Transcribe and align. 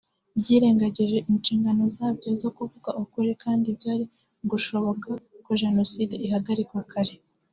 byirengagije 0.39 1.17
inshingano 1.31 1.83
zabyo 1.95 2.29
zo 2.41 2.49
kuvuga 2.57 2.89
ukuri 3.03 3.31
kandi 3.43 3.67
byari 3.77 4.03
gushoboka 4.51 5.09
ko 5.45 5.51
Jenoside 5.61 6.13
ihagarikwa 6.25 6.79
kare 6.91 7.15